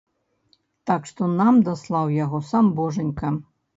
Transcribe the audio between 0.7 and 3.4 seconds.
Так што, нам даслаў яго сам божанька.